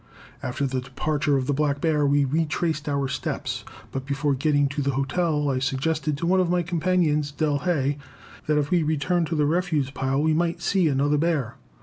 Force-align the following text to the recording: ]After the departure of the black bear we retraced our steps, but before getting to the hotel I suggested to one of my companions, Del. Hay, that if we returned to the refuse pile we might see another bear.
]After 0.41 0.65
the 0.65 0.81
departure 0.81 1.37
of 1.37 1.45
the 1.45 1.53
black 1.53 1.79
bear 1.79 2.07
we 2.07 2.25
retraced 2.25 2.89
our 2.89 3.07
steps, 3.07 3.63
but 3.91 4.03
before 4.03 4.33
getting 4.33 4.67
to 4.69 4.81
the 4.81 4.93
hotel 4.97 5.47
I 5.47 5.59
suggested 5.59 6.17
to 6.17 6.25
one 6.25 6.39
of 6.39 6.49
my 6.49 6.63
companions, 6.63 7.31
Del. 7.31 7.59
Hay, 7.59 7.99
that 8.47 8.57
if 8.57 8.71
we 8.71 8.81
returned 8.81 9.27
to 9.27 9.35
the 9.35 9.45
refuse 9.45 9.91
pile 9.91 10.19
we 10.19 10.33
might 10.33 10.59
see 10.59 10.87
another 10.87 11.19
bear. 11.19 11.53